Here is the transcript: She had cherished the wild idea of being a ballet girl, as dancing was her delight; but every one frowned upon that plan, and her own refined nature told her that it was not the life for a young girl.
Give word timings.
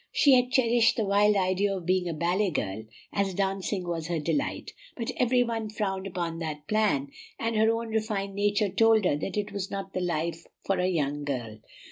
She 0.11 0.33
had 0.33 0.49
cherished 0.49 0.95
the 0.97 1.05
wild 1.05 1.35
idea 1.35 1.77
of 1.77 1.85
being 1.85 2.09
a 2.09 2.13
ballet 2.15 2.49
girl, 2.49 2.85
as 3.13 3.35
dancing 3.35 3.87
was 3.87 4.07
her 4.07 4.17
delight; 4.17 4.73
but 4.97 5.11
every 5.17 5.43
one 5.43 5.69
frowned 5.69 6.07
upon 6.07 6.39
that 6.39 6.67
plan, 6.67 7.11
and 7.37 7.55
her 7.55 7.69
own 7.71 7.89
refined 7.89 8.33
nature 8.33 8.69
told 8.69 9.05
her 9.05 9.15
that 9.17 9.37
it 9.37 9.51
was 9.51 9.69
not 9.69 9.93
the 9.93 10.01
life 10.01 10.47
for 10.65 10.79
a 10.79 10.87
young 10.87 11.23
girl. 11.23 11.59